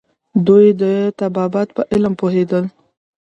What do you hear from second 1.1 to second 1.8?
طبابت